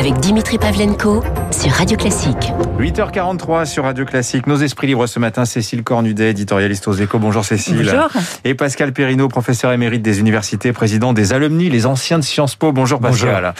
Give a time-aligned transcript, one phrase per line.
[0.00, 2.54] avec Dimitri Pavlenko sur Radio Classique.
[2.78, 4.46] 8h43 sur Radio Classique.
[4.46, 7.18] Nos esprits libres ce matin, Cécile Cornudet, éditorialiste aux échos.
[7.18, 7.84] Bonjour Cécile.
[7.84, 8.08] Bonjour.
[8.44, 12.72] Et Pascal Perrineau, professeur émérite des universités, président des alumni, les anciens de Sciences Po.
[12.72, 13.52] Bonjour Pascal.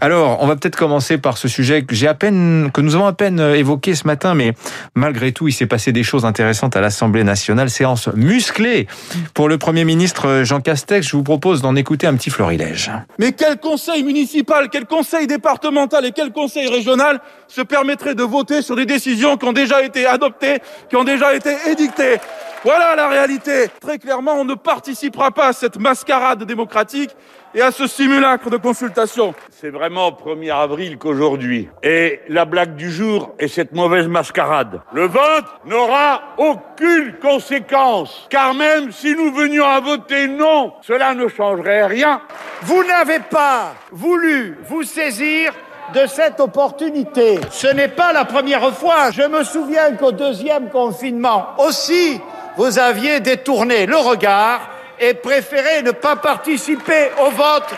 [0.00, 3.06] Alors, on va peut-être commencer par ce sujet que j'ai à peine, que nous avons
[3.06, 4.54] à peine évoqué ce matin, mais
[4.96, 7.70] malgré tout, il s'est passé des choses intéressantes à l'Assemblée nationale.
[7.70, 8.88] Séance musclée
[9.32, 11.06] pour le Premier ministre Jean Castex.
[11.06, 12.90] Je vous propose d'en écouter un petit florilège.
[13.20, 18.62] Mais quel conseil municipal, quel conseil départemental et quel conseil régional se permettrait de voter
[18.62, 22.18] sur des décisions qui ont déjà été adoptées, qui ont déjà été édictées
[22.64, 23.68] Voilà la réalité.
[23.80, 27.10] Très clairement, on ne participera pas à cette mascarade démocratique
[27.54, 29.34] et à ce simulacre de consultation.
[29.50, 31.68] C'est vraiment au 1er avril qu'aujourd'hui.
[31.82, 34.80] Et la blague du jour est cette mauvaise mascarade.
[34.92, 38.26] Le vote n'aura aucune conséquence.
[38.28, 42.20] Car même si nous venions à voter non, cela ne changerait rien.
[42.62, 45.52] Vous n'avez pas voulu vous saisir
[45.92, 47.40] de cette opportunité.
[47.50, 49.10] Ce n'est pas la première fois.
[49.10, 52.20] Je me souviens qu'au deuxième confinement aussi,
[52.56, 54.60] vous aviez détourné le regard
[54.98, 57.68] et préféré ne pas participer au vote.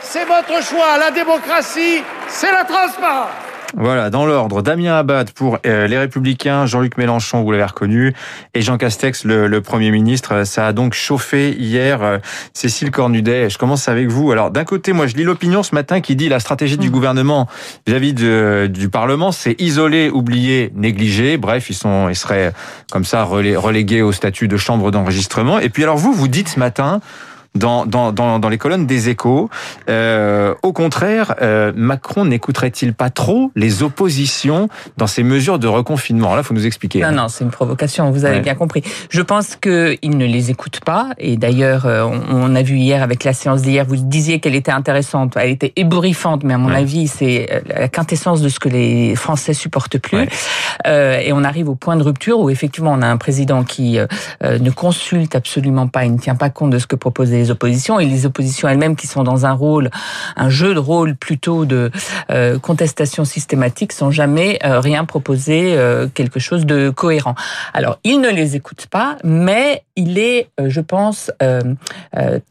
[0.00, 0.98] C'est votre choix.
[0.98, 3.43] La démocratie, c'est la transparence.
[3.76, 8.14] Voilà, dans l'ordre, Damien Abad pour euh, les Républicains, Jean-Luc Mélenchon, vous l'avez reconnu,
[8.54, 10.44] et Jean Castex, le, le, Premier ministre.
[10.44, 12.02] Ça a donc chauffé hier.
[12.02, 12.18] Euh,
[12.52, 14.30] Cécile Cornudet, je commence avec vous.
[14.30, 17.48] Alors, d'un côté, moi, je lis l'opinion ce matin qui dit la stratégie du gouvernement
[17.86, 21.36] vis-à-vis du Parlement, c'est isoler, oublier, négliger.
[21.36, 22.52] Bref, ils sont, ils seraient
[22.92, 25.58] comme ça relégués au statut de chambre d'enregistrement.
[25.58, 27.00] Et puis, alors vous, vous dites ce matin,
[27.54, 29.48] dans, dans, dans, dans les colonnes des échos.
[29.88, 36.34] Euh, au contraire, euh, Macron n'écouterait-il pas trop les oppositions dans ces mesures de reconfinement?
[36.34, 37.00] Là, il faut nous expliquer.
[37.00, 38.42] Non, non, c'est une provocation, vous avez ouais.
[38.42, 38.82] bien compris.
[39.08, 41.10] Je pense qu'il ne les écoute pas.
[41.18, 44.72] Et d'ailleurs, euh, on a vu hier avec la séance d'hier, vous disiez qu'elle était
[44.72, 46.76] intéressante, elle était ébouriffante, mais à mon ouais.
[46.76, 50.18] avis, c'est la quintessence de ce que les Français supportent plus.
[50.18, 50.28] Ouais.
[50.86, 53.98] Euh, et on arrive au point de rupture où effectivement, on a un président qui
[53.98, 54.06] euh,
[54.42, 58.00] ne consulte absolument pas, il ne tient pas compte de ce que proposent les oppositions
[58.00, 59.90] et les oppositions elles-mêmes qui sont dans un rôle,
[60.36, 61.90] un jeu de rôle plutôt de
[62.30, 67.34] euh, contestation systématique sans jamais euh, rien proposer euh, quelque chose de cohérent.
[67.72, 71.30] Alors, il ne les écoute pas, mais il est, je pense,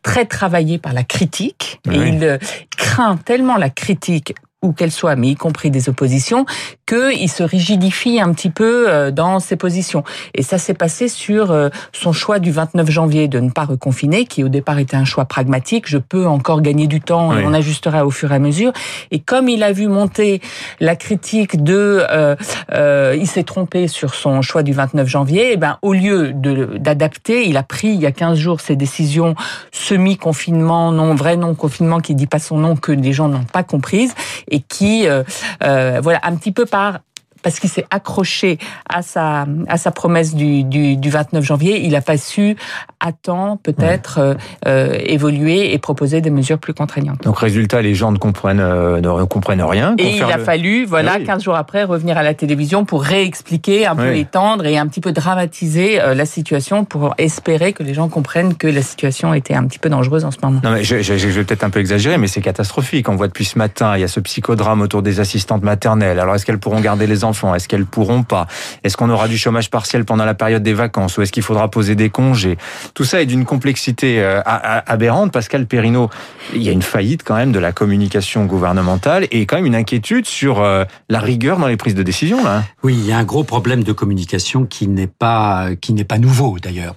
[0.02, 2.10] très travaillé par la critique et oui.
[2.14, 2.40] il
[2.78, 6.46] craint tellement la critique où qu'elle soit, mais y compris des oppositions,
[6.88, 10.04] qu'il se rigidifie un petit peu dans ses positions.
[10.34, 11.56] Et ça s'est passé sur
[11.92, 15.26] son choix du 29 janvier de ne pas reconfiner, qui au départ était un choix
[15.26, 15.88] pragmatique.
[15.88, 18.74] Je peux encore gagner du temps et on ajustera au fur et à mesure.
[19.12, 20.42] Et comme il a vu monter
[20.80, 22.36] la critique de, euh,
[22.72, 27.48] euh, il s'est trompé sur son choix du 29 janvier, et ben au lieu d'adapter,
[27.48, 29.36] il a pris il y a 15 jours ses décisions
[29.72, 33.64] semi-confinement, non vrai non confinement, qui dit pas son nom que les gens n'ont pas
[33.64, 34.14] comprises
[34.54, 35.24] et qui, euh,
[35.64, 37.00] euh, voilà, un petit peu par
[37.44, 38.58] parce qu'il s'est accroché
[38.90, 42.56] à sa à sa promesse du, du, du 29 janvier, il n'a pas su
[43.00, 44.38] à temps peut-être ouais.
[44.68, 47.24] euh, évoluer et proposer des mesures plus contraignantes.
[47.24, 49.96] Donc résultat, les gens ne comprennent euh, ne comprennent rien.
[49.98, 50.44] Et il a le...
[50.44, 51.26] fallu, voilà, oui.
[51.26, 55.02] 15 jours après, revenir à la télévision pour réexpliquer, un peu étendre et un petit
[55.02, 59.54] peu dramatiser euh, la situation pour espérer que les gens comprennent que la situation était
[59.54, 60.62] un petit peu dangereuse en ce moment.
[60.64, 63.10] Non mais je, je, je vais peut-être un peu exagérer, mais c'est catastrophique.
[63.10, 66.20] On voit depuis ce matin, il y a ce psychodrame autour des assistantes maternelles.
[66.20, 68.48] Alors est-ce qu'elles pourront garder les enfants Est-ce qu'elles pourront pas?
[68.84, 71.18] Est-ce qu'on aura du chômage partiel pendant la période des vacances?
[71.18, 72.58] Ou est-ce qu'il faudra poser des congés?
[72.94, 75.32] Tout ça est d'une complexité euh, aberrante.
[75.32, 76.10] Pascal Perrineau,
[76.54, 79.76] il y a une faillite quand même de la communication gouvernementale et quand même une
[79.76, 82.44] inquiétude sur euh, la rigueur dans les prises de décision.
[82.44, 82.64] Là.
[82.84, 86.18] Oui, il y a un gros problème de communication qui n'est pas qui n'est pas
[86.18, 86.96] nouveau d'ailleurs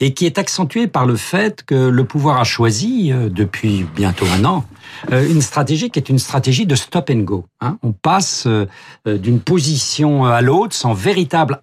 [0.00, 4.26] et qui est accentué par le fait que le pouvoir a choisi euh, depuis bientôt
[4.36, 4.64] un an
[5.10, 7.46] une stratégie qui est une stratégie de stop and go.
[7.60, 7.78] Hein.
[7.82, 8.66] On passe euh,
[9.06, 11.58] d'une position à l'autre sans véritable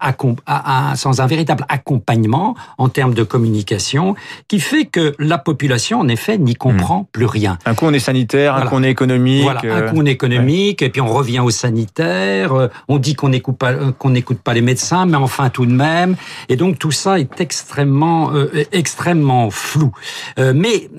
[0.94, 4.14] sans un véritable accompagnement en termes de communication,
[4.48, 7.06] qui fait que la population en effet n'y comprend mmh.
[7.12, 7.58] plus rien.
[7.64, 8.66] Un coup on est sanitaire, voilà.
[8.66, 9.42] un coup on est économique.
[9.42, 10.88] Voilà, un coup on est économique, ouais.
[10.88, 12.52] et puis on revient au sanitaire.
[12.52, 15.72] Euh, on dit qu'on n'écoute pas qu'on n'écoute pas les médecins, mais enfin tout de
[15.72, 16.16] même.
[16.48, 19.92] Et donc tout ça est extrêmement euh, extrêmement flou.
[20.36, 20.90] mais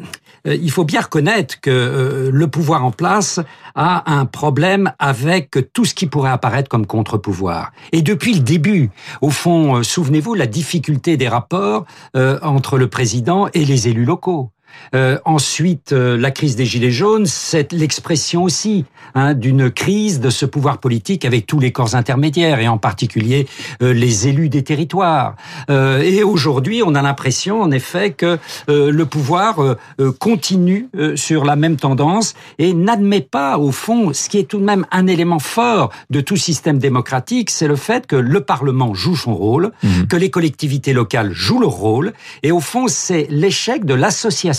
[0.46, 3.40] il faut bien reconnaître que le pouvoir en place
[3.76, 7.72] a un problème avec tout ce qui pourrait apparaître comme contre-pouvoir.
[7.92, 8.90] Et depuis le début,
[9.22, 14.52] au fond, souvenez-vous, la difficulté des rapports euh, entre le président et les élus locaux.
[14.96, 18.86] Euh, ensuite, euh, la crise des Gilets jaunes, c'est l'expression aussi
[19.16, 23.48] hein, d'une crise de ce pouvoir politique avec tous les corps intermédiaires et en particulier
[23.82, 25.36] euh, les élus des territoires.
[25.70, 28.38] et aujourd'hui, on a l'impression, en effet, que
[28.68, 29.76] le pouvoir
[30.20, 34.64] continue sur la même tendance et n'admet pas, au fond, ce qui est tout de
[34.64, 39.16] même un élément fort de tout système démocratique, c'est le fait que le Parlement joue
[39.16, 40.04] son rôle, mmh.
[40.10, 42.14] que les collectivités locales jouent leur rôle,
[42.44, 44.59] et au fond, c'est l'échec de l'association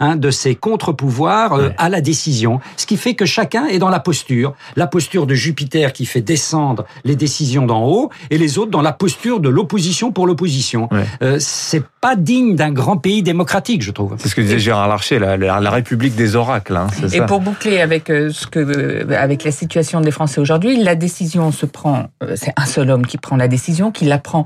[0.00, 3.88] hein, de ces contre-pouvoirs euh, à la décision, ce qui fait que chacun est dans
[3.88, 8.58] la posture, la posture de Jupiter qui fait descendre les décisions d'en haut, et les
[8.58, 10.88] autres dans la posture de l'opposition pour l'opposition.
[11.22, 14.14] Euh, c'est pas digne d'un grand pays démocratique, je trouve.
[14.18, 16.76] C'est ce que disait Gérard Larcher, la, la, République des oracles.
[16.76, 20.94] Hein, et pour boucler avec euh, ce que, avec la situation des Français aujourd'hui, la
[20.94, 22.08] décision se prend.
[22.34, 24.44] c'est un seul homme qui prend la décision, qui la prend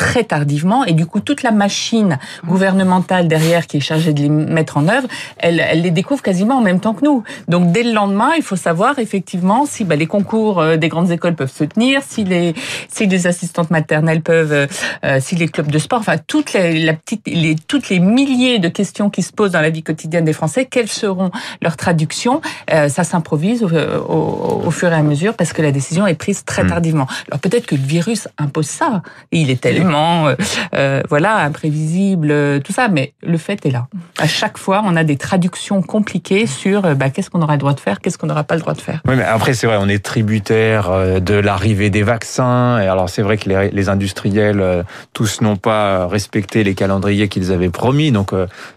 [0.00, 4.30] très tardivement et du coup toute la machine gouvernementale derrière qui est chargée de les
[4.30, 5.06] mettre en œuvre,
[5.36, 7.22] elle, elle les découvre quasiment en même temps que nous.
[7.48, 11.10] Donc dès le lendemain, il faut savoir effectivement si bah, les concours euh, des grandes
[11.10, 12.54] écoles peuvent se tenir, si les
[12.88, 14.66] si les assistantes maternelles peuvent, euh,
[15.04, 18.58] euh, si les clubs de sport, enfin toutes les la petite les toutes les milliers
[18.58, 21.30] de questions qui se posent dans la vie quotidienne des Français, quelles seront
[21.60, 26.06] leurs traductions Ça s'improvise au, au, au, fur et à mesure parce que la décision
[26.06, 26.68] est prise très hmm.
[26.68, 27.06] tardivement.
[27.28, 29.02] Alors peut-être que le virus impose ça.
[29.30, 30.36] Il est tellement euh,
[30.74, 32.88] euh, voilà, imprévisible, euh, tout ça.
[32.88, 33.86] Mais le fait est là.
[34.18, 37.74] À chaque fois, on a des traductions compliquées sur bah, qu'est-ce qu'on aura le droit
[37.74, 39.00] de faire, qu'est-ce qu'on n'aura pas le droit de faire.
[39.06, 42.80] Oui, mais après, c'est vrai, on est tributaire de l'arrivée des vaccins.
[42.80, 47.70] Et alors, c'est vrai que les, industriels, tous n'ont pas respecté les calendriers qu'ils avaient
[47.70, 48.12] promis.
[48.12, 48.32] Donc,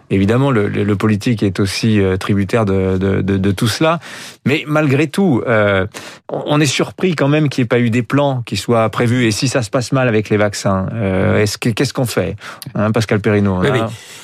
[0.10, 4.00] évidemment, le, politique est aussi tributaire de, tout cela.
[4.46, 5.44] Mais malgré tout,
[6.30, 9.26] on est surpris quand même qu'il n'y ait pas eu des plans qui soient prévus.
[9.26, 12.36] Et si ça se passe mal avec les vaccins, euh, est-ce que qu'est-ce qu'on fait,
[12.76, 13.70] hein, Pascal Perrino oui,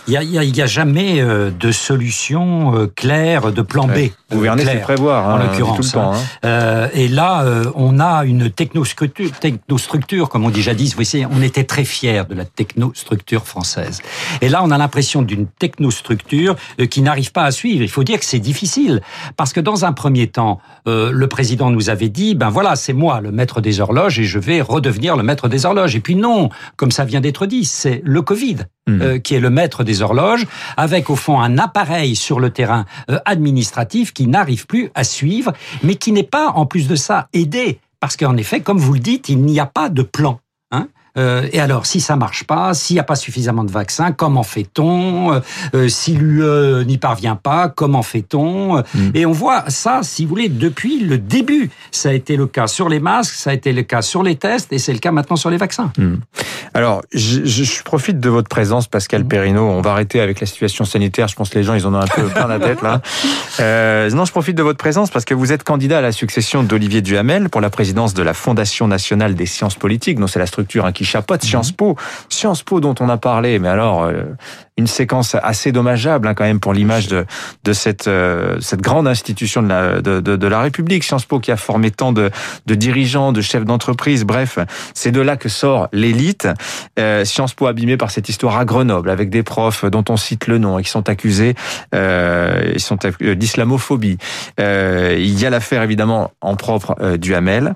[0.07, 4.11] Il n'y a, jamais euh, de solution euh, claire, de plan B.
[4.31, 5.95] Gouverner, c'est prévoir, en hein, l'occurrence.
[5.95, 6.13] Hein.
[6.43, 6.87] Hein.
[6.93, 7.43] et là,
[7.75, 10.95] on a une technostructure, technostructure, comme on dit jadis.
[10.95, 14.01] Vous voyez, on était très fiers de la technostructure française.
[14.41, 16.55] Et là, on a l'impression d'une technostructure
[16.89, 17.81] qui n'arrive pas à suivre.
[17.81, 19.01] Il faut dire que c'est difficile
[19.35, 23.21] parce que dans un premier temps, le président nous avait dit, ben voilà, c'est moi
[23.21, 25.95] le maître des horloges et je vais redevenir le maître des horloges.
[25.95, 28.57] Et puis non, comme ça vient d'être dit, c'est le Covid
[28.87, 29.01] hmm.
[29.01, 32.85] euh, qui est le maître des horloges, avec au fond un appareil sur le terrain
[33.09, 37.27] euh, administratif qui n'arrive plus à suivre, mais qui n'est pas en plus de ça
[37.33, 37.79] aidé.
[37.99, 40.39] Parce qu'en effet, comme vous le dites, il n'y a pas de plan.
[41.15, 44.11] Hein euh, et alors, si ça marche pas, s'il n'y a pas suffisamment de vaccins,
[44.11, 45.39] comment fait-on euh,
[45.75, 49.11] euh, Si l'UE n'y parvient pas, comment fait-on mm.
[49.13, 51.69] Et on voit ça, si vous voulez, depuis le début.
[51.91, 54.35] Ça a été le cas sur les masques, ça a été le cas sur les
[54.35, 55.91] tests, et c'est le cas maintenant sur les vaccins.
[55.97, 56.15] Mm.
[56.73, 59.27] Alors, je, je, profite de votre présence, Pascal mm.
[59.27, 59.63] Perrineau.
[59.63, 61.27] On va arrêter avec la situation sanitaire.
[61.27, 63.01] Je pense que les gens, ils en ont un peu plein la tête là.
[63.59, 66.63] Euh, non, je profite de votre présence parce que vous êtes candidat à la succession
[66.63, 70.17] d'Olivier Duhamel pour la présidence de la Fondation nationale des sciences politiques.
[70.17, 71.95] Donc, c'est la structure qui chapeaute Sciences Po.
[72.27, 74.35] Sciences Po dont on a parlé, mais alors euh,
[74.79, 77.25] une séquence assez dommageable hein, quand même pour l'image de,
[77.63, 81.39] de cette, euh, cette grande institution de la, de, de, de, la République, Sciences Po
[81.39, 82.31] qui a formé tant de,
[82.65, 84.57] de dirigeants, de chefs d'entreprise, bref,
[84.93, 86.47] c'est de là que sort l'élite.
[86.97, 90.47] Euh, Sciences Po abîmé par cette histoire à Grenoble avec des profs dont on cite
[90.47, 91.55] le nom et qui sont accusés
[91.93, 94.17] euh, ils sont d'islamophobie.
[94.57, 97.73] Il y a l'affaire évidemment en propre du Hamel.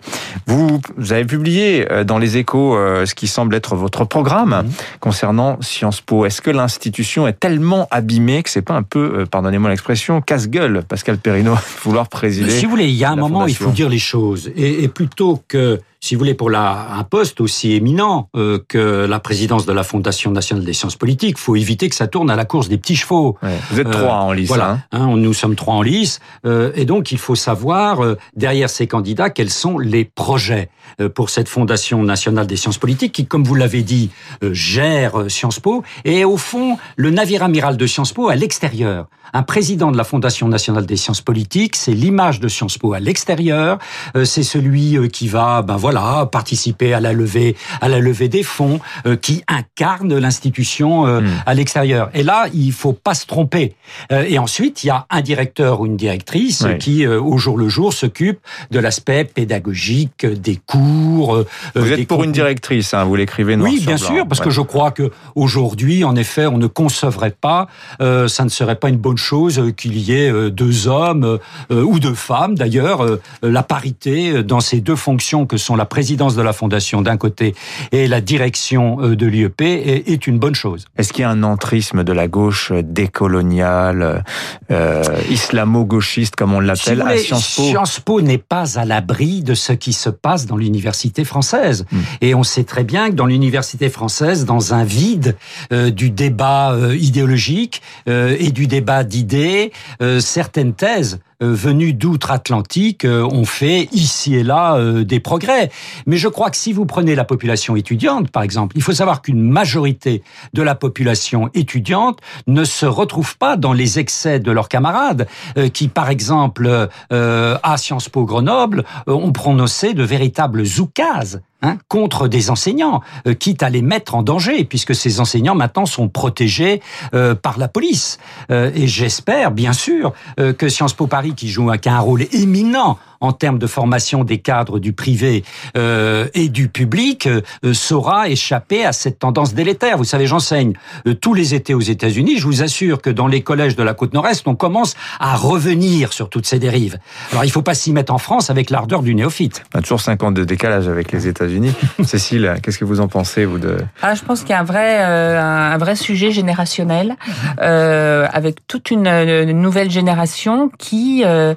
[0.48, 4.70] Vous, vous avez publié dans les échos ce qui semble être votre programme mmh.
[5.00, 6.26] concernant Sciences Po.
[6.26, 10.83] Est-ce que l'institut est tellement abîmée que c'est pas un peu, euh, pardonnez-moi l'expression, casse-gueule,
[10.88, 12.50] Pascal Perrino, vouloir présider.
[12.50, 14.52] Si vous voulez, il y a un moment, il faut dire les choses.
[14.56, 19.22] et plutôt que si vous voulez, pour la, un poste aussi éminent euh, que la
[19.22, 22.44] présidence de la Fondation nationale des sciences politiques, faut éviter que ça tourne à la
[22.44, 23.38] course des petits chevaux.
[23.72, 24.50] vous êtes trois en lice.
[24.50, 24.81] Voilà, hein.
[24.92, 26.19] hein nous sommes trois en lice.
[26.45, 30.69] Euh, et donc, il faut savoir, euh, derrière ces candidats, quels sont les projets
[31.16, 35.83] pour cette Fondation nationale des sciences politiques qui, comme vous l'avez dit, gère Sciences Po.
[36.04, 39.07] Et au fond, le navire amiral de Sciences Po à l'extérieur.
[39.31, 43.00] Un président de la Fondation nationale des sciences politiques, c'est l'image de Sciences Po à
[43.00, 43.80] l'extérieur.
[44.26, 48.44] c'est celui qui va, ben voilà, voilà, participer à la levée, à la levée des
[48.44, 51.28] fonds, euh, qui incarne l'institution euh, hmm.
[51.45, 52.09] à l'extérieur.
[52.14, 53.76] Et là, il faut pas se tromper.
[54.12, 57.69] Euh, et ensuite, il y a un directeur ou une directrice qui, au jour le
[57.69, 58.40] jour, s'occupe
[58.71, 61.44] de l'aspect pédagogique des cours.
[61.76, 64.92] vous êtes pour une directrice, hein, vous l'écrivez Oui, bien sûr, parce que je crois
[64.92, 67.68] que aujourd'hui, en effet, on ne concevrait pas,
[68.00, 72.56] ça ne serait pas une bonne chose qu'il y ait deux hommes ou deux femmes,
[72.56, 73.06] d'ailleurs,
[73.42, 77.18] la parité dans ces deux fonctions que sont la la présidence de la fondation d'un
[77.18, 77.56] côté
[77.92, 80.85] et la direction de l'IEP est, une bonne chose.
[80.97, 84.23] Est-ce qu'il y a un entrisme de la gauche décoloniale,
[84.71, 89.56] euh, islamo-gauchiste comme on l'appelle à Sciences Po Sciences Po n'est pas à l'abri de
[89.56, 91.85] ce qui se passe dans l'université française.
[91.92, 91.99] Hmm.
[92.21, 95.35] Et on sait très bien que dans l'université française, dans un vide
[95.73, 99.73] euh, du débat euh, idéologique euh, et du débat d'idées,
[100.19, 105.71] certaines thèses euh, venus d'outre-Atlantique euh, ont fait ici et là euh, des progrès.
[106.06, 109.21] Mais je crois que si vous prenez la population étudiante, par exemple, il faut savoir
[109.21, 110.23] qu'une majorité
[110.54, 115.28] de la population étudiante ne se retrouve pas dans les excès de leurs camarades,
[115.73, 122.50] qui, par exemple, à Sciences Po Grenoble, ont prononcé de véritables oukases Hein, contre des
[122.50, 126.82] enseignants, euh, quitte à les mettre en danger, puisque ces enseignants maintenant sont protégés
[127.14, 128.20] euh, par la police.
[128.52, 130.12] Euh, et j'espère, bien sûr,
[130.58, 134.80] que Sciences Po Paris, qui joue un rôle éminent en termes de formation des cadres
[134.80, 135.44] du privé
[135.77, 139.97] euh, et du public euh, saura échapper à cette tendance délétère.
[139.97, 140.73] Vous savez, j'enseigne
[141.07, 142.37] euh, tous les étés aux États-Unis.
[142.37, 146.11] Je vous assure que dans les collèges de la côte nord-est, on commence à revenir
[146.11, 146.99] sur toutes ces dérives.
[147.31, 149.63] Alors, il ne faut pas s'y mettre en France avec l'ardeur du néophyte.
[149.73, 151.73] On a toujours 50 de décalage avec les États-Unis.
[152.03, 154.65] Cécile, qu'est-ce que vous en pensez, vous de ah, Je pense qu'il y a un
[154.65, 157.15] vrai, un vrai sujet générationnel
[157.57, 161.56] avec toute une, une, nouvelle génération qui a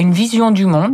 [0.00, 0.89] une vision du monde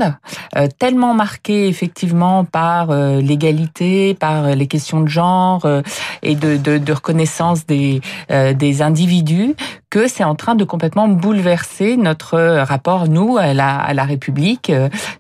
[0.57, 5.67] euh, tellement marqué effectivement par euh, l'égalité, par euh, les questions de genre
[6.23, 9.55] et de, reconnaissance des, des individus,
[9.97, 14.71] que c'est en train de complètement bouleverser notre rapport, nous, à la, à la République.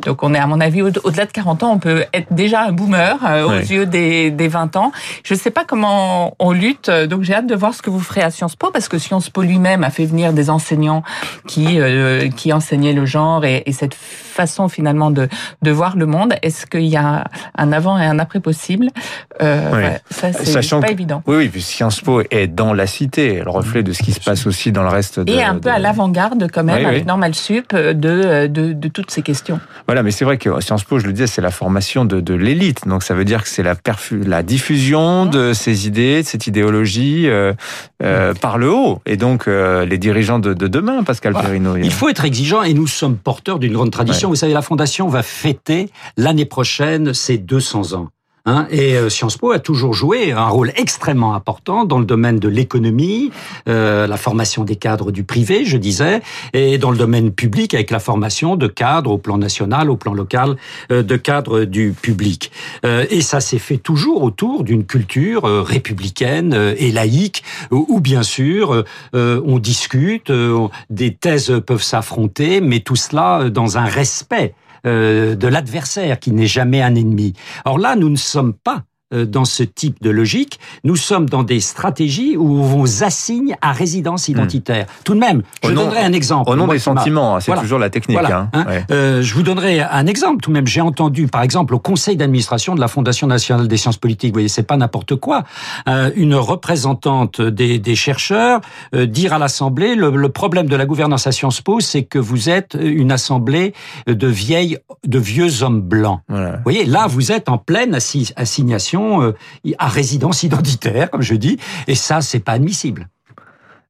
[0.04, 2.73] Donc on est, à mon avis, au-delà de 40 ans, on peut être déjà un
[2.73, 3.16] boomer
[3.49, 4.92] aux yeux des, des 20 ans.
[5.25, 8.00] Je ne sais pas comment on lutte, donc j'ai hâte de voir ce que vous
[8.00, 11.02] ferez à Sciences Po, parce que Sciences Po lui-même a fait venir des enseignants
[11.47, 11.78] qui,
[12.37, 15.28] qui enseignaient le genre et, et cette façon finalement de,
[15.62, 16.35] de voir le monde.
[16.42, 17.25] Est-ce qu'il y a
[17.56, 18.88] un avant et un après possible?
[19.40, 21.23] Euh, Ça, c'est pas évident.
[21.26, 24.47] Oui, oui, Sciences Po est dans la cité, le reflet de ce qui se passe
[24.47, 25.32] aussi dans le reste de...
[25.32, 29.23] Et un peu à l'avant-garde quand même, avec Normal Sup, de, de, de, toutes ces
[29.23, 29.61] questions.
[29.87, 32.35] Voilà, mais c'est vrai que Sciences Po, je le disais, c'est la formation de, de
[32.35, 32.87] l'élite.
[32.87, 33.75] Donc ça veut dire que c'est la,
[34.11, 35.30] la diffusion mmh.
[35.30, 37.52] de ces idées, de cette idéologie euh,
[38.02, 39.00] euh, par le haut.
[39.06, 41.49] Et donc euh, les dirigeants de, de demain, Pascal voilà.
[41.49, 41.76] Perrino.
[41.76, 44.28] Il faut être exigeant et nous sommes porteurs d'une grande tradition.
[44.28, 48.08] Vous savez, la Fondation va fêter l'année prochaine ses 200 ans.
[48.46, 52.38] Hein, et euh, Sciences Po a toujours joué un rôle extrêmement important dans le domaine
[52.38, 53.32] de l'économie,
[53.68, 56.22] euh, la formation des cadres du privé, je disais,
[56.52, 60.14] et dans le domaine public avec la formation de cadres au plan national, au plan
[60.14, 60.56] local,
[60.92, 62.52] euh, de cadres du public.
[62.84, 68.00] Euh, et ça s'est fait toujours autour d'une culture euh, républicaine et laïque, où, où
[68.00, 70.30] bien sûr on discute,
[70.90, 74.54] des thèses peuvent s'affronter, mais tout cela dans un respect
[74.86, 77.32] euh, de l'adversaire qui n'est jamais un ennemi.
[77.64, 80.58] Or là, nous ne sommes pas dans ce type de logique.
[80.84, 84.32] Nous sommes dans des stratégies où on vous assigne à résidence hmm.
[84.32, 84.86] identitaire.
[85.04, 86.50] Tout de même, je donnerai un exemple.
[86.50, 88.18] Au nom des sentiments, hein, c'est toujours la technique.
[88.18, 88.50] hein.
[88.52, 88.64] Hein.
[88.90, 90.42] Euh, je vous donnerai un exemple.
[90.42, 93.76] Tout de même, j'ai entendu, par exemple, au conseil d'administration de la Fondation nationale des
[93.76, 95.44] sciences politiques, vous voyez, c'est pas n'importe quoi,
[95.88, 98.60] euh, une représentante des, des chercheurs
[98.94, 102.18] euh, dire à l'Assemblée le, le, problème de la gouvernance à Sciences Po, c'est que
[102.18, 103.72] vous êtes une assemblée
[104.06, 106.20] de vieilles, de vieux hommes blancs.
[106.28, 106.56] Voilà.
[106.56, 109.34] Vous voyez, là, vous êtes en pleine assignation euh,
[109.78, 113.08] à résidence identitaire, comme je dis, et ça, c'est pas admissible.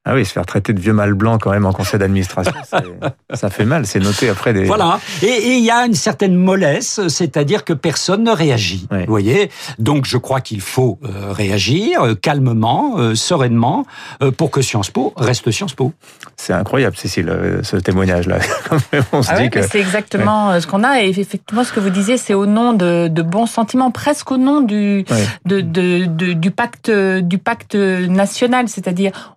[0.08, 2.52] Ah oui, se faire traiter de vieux mâle blanc quand même en conseil d'administration,
[3.34, 4.62] ça fait mal, c'est noté après des...
[4.62, 9.50] Voilà, et il y a une certaine mollesse, c'est-à-dire que personne ne réagit, vous voyez?
[9.80, 13.84] Donc je crois qu'il faut euh, réagir euh, calmement, euh, sereinement,
[14.36, 15.92] pour que Sciences Po reste Sciences Po.
[16.36, 18.38] C'est incroyable, Cécile, ce témoignage-là.
[19.12, 19.62] On se ah dit que...
[19.62, 23.08] C'est exactement ce qu'on a, et effectivement, ce que vous disiez, c'est au nom de,
[23.08, 25.04] de, bons sentiments, presque au nom du,
[25.46, 29.36] de, de, de, du, pacte, du pacte national, c'est-à-dire...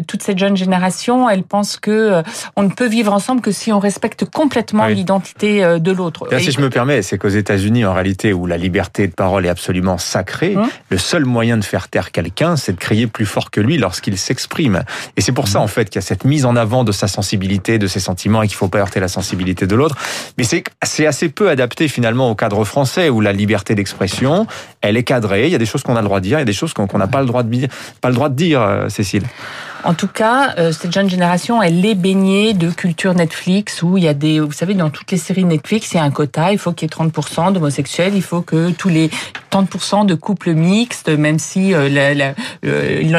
[0.00, 2.22] Toute cette jeune génération, elle pense que euh,
[2.56, 6.28] on ne peut vivre ensemble que si on respecte complètement l'identité euh, de l'autre.
[6.38, 9.50] Si je me permets, c'est qu'aux États-Unis, en réalité, où la liberté de parole est
[9.50, 10.68] absolument sacrée, hum.
[10.90, 14.18] le seul moyen de faire taire quelqu'un, c'est de crier plus fort que lui lorsqu'il
[14.18, 14.82] s'exprime.
[15.16, 15.64] Et c'est pour ça, hum.
[15.64, 18.42] en fait, qu'il y a cette mise en avant de sa sensibilité, de ses sentiments,
[18.42, 19.96] et qu'il faut pas heurter la sensibilité de l'autre.
[20.38, 24.46] Mais c'est assez peu adapté finalement au cadre français, où la liberté d'expression,
[24.80, 25.46] elle est cadrée.
[25.46, 26.52] Il y a des choses qu'on a le droit de dire, il y a des
[26.52, 27.52] choses qu'on n'a pas le droit de
[28.00, 29.24] pas le droit de dire, euh, Cécile.
[29.84, 34.04] En tout cas, euh, cette jeune génération, elle est baignée de culture Netflix où il
[34.04, 36.52] y a des, vous savez, dans toutes les séries Netflix, il y a un quota,
[36.52, 39.10] il faut qu'il y ait 30% d'homosexuels, il faut que tous les
[39.50, 41.88] 30% de couples mixtes, même si euh,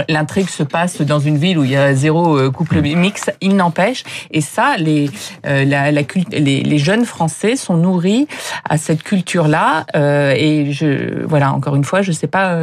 [0.07, 2.95] l'intrigue se passe dans une ville où il y a zéro euh, couple mm.
[2.95, 4.03] mixte, il n'empêche.
[4.31, 5.09] Et ça, les,
[5.43, 6.01] la, la,
[6.31, 8.27] les, les jeunes Français sont nourris
[8.67, 9.85] à cette culture-là.
[9.93, 12.57] et je, voilà, encore une fois, je sais pas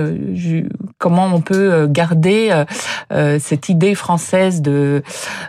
[0.99, 2.65] comment on peut garder
[3.39, 5.03] cette idée française de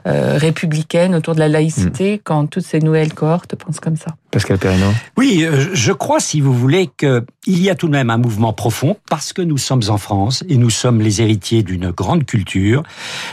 [0.05, 2.19] républicaine autour de la laïcité mm.
[2.23, 4.15] quand toutes ces nouvelles cohortes pensent comme ça.
[4.31, 8.09] Pascal Perrino Oui, euh, je crois, si vous voulez, qu'il y a tout de même
[8.09, 11.91] un mouvement profond, parce que nous sommes en France et nous sommes les héritiers d'une
[11.91, 12.83] grande culture.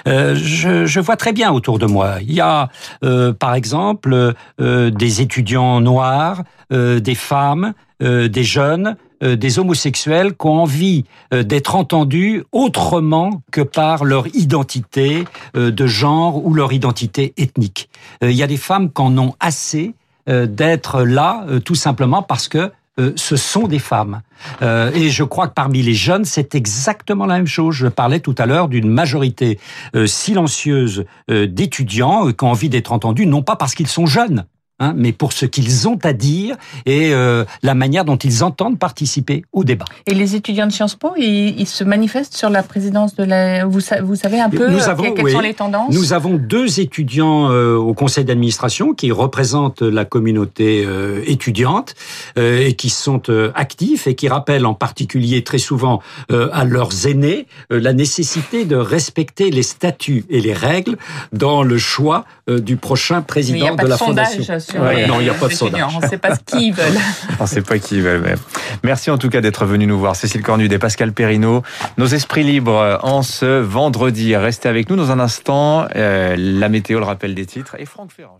[0.08, 2.16] Euh, je, je, vois très bien autour de moi.
[2.20, 2.68] Il y a,
[3.04, 10.46] euh, par exemple, euh, des étudiants noirs, euh, des femmes, des jeunes, des homosexuels qui
[10.46, 17.88] ont envie d'être entendus autrement que par leur identité de genre ou leur identité ethnique.
[18.22, 19.94] Il y a des femmes qui en ont assez
[20.28, 24.20] euh, d'être là euh, tout simplement parce que euh, ce sont des femmes.
[24.60, 27.74] et je crois que parmi les jeunes, c'est exactement la même chose.
[27.74, 29.58] Je parlais tout à l'heure d'une majorité
[30.06, 34.46] silencieuse d'étudiants qui ont envie d'être entendus, non pas parce qu'ils sont jeunes,
[34.80, 36.54] Hein, mais pour ce qu'ils ont à dire
[36.86, 39.86] et euh, la manière dont ils entendent participer au débat.
[40.06, 43.66] Et les étudiants de Sciences Po, ils, se manifestent sur la présidence de la...
[43.66, 45.92] Vous, vous savez un peu nous avons, quelles sont les tendances?
[45.92, 51.96] Nous avons deux étudiants euh, au conseil d'administration qui représentent la communauté euh, étudiante
[52.36, 53.22] et qui sont
[53.54, 59.50] actifs et qui rappellent en particulier très souvent à leurs aînés la nécessité de respecter
[59.50, 60.96] les statuts et les règles
[61.32, 65.54] dans le choix du prochain président de la fondation non, il n'y a pas de
[65.54, 65.96] sondage.
[65.96, 66.98] On ne sait pas ce qu'ils veulent.
[67.40, 68.36] on ne sait pas qui ils veulent.
[68.82, 70.16] Merci en tout cas d'être venu nous voir.
[70.16, 71.62] Cécile Cornude et Pascal Perrino.
[71.96, 74.36] Nos esprits libres en ce vendredi.
[74.36, 75.86] Restez avec nous dans un instant.
[75.96, 77.76] Euh, la météo, le rappel des titres.
[77.78, 78.38] Et Franck Ferrand.